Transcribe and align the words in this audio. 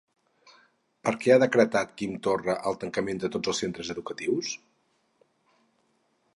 Per 1.07 1.11
què 1.25 1.33
ha 1.33 1.41
decretat 1.43 1.91
Quim 1.99 2.15
Torra 2.29 2.57
el 2.71 2.79
tancament 2.85 3.23
de 3.25 3.31
tots 3.37 3.53
els 3.53 3.63
centres 3.65 3.95
educatius? 3.97 4.53